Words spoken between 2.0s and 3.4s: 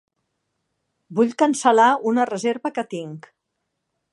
una reserva que tinc.